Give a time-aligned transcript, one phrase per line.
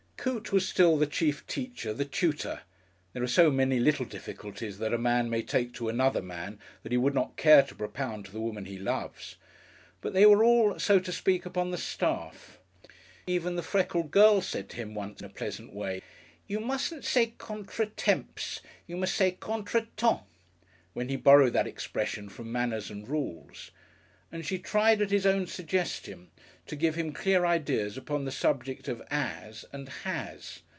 [0.23, 2.61] Coote was still the chief teacher, the tutor
[3.13, 6.91] there are so many little difficulties that a man may take to another man that
[6.91, 9.37] he would not care to propound to the woman he loves
[9.99, 12.59] but they were all, so to speak, upon the staff.
[13.25, 16.03] Even the freckled girl said to him once in a pleasant way,
[16.45, 20.19] "You mustn't say "contre temps," you must say "contraytom,""
[20.93, 23.71] when he borrowed that expression from "Manners and Rules,"
[24.33, 26.29] and she tried at his own suggestion
[26.65, 30.61] to give him clear ideas upon the subject of "as" and "has."